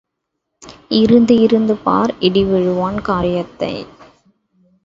இருந்து 0.89 1.35
இருந்து 1.39 1.75
பார், 1.75 2.13
இடி 2.19 2.43
விழுவான் 2.43 3.01
காரியத்தை. 3.01 3.73